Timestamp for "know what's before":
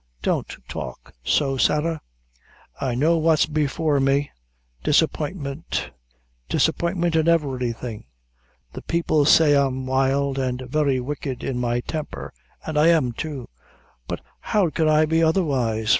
2.95-3.99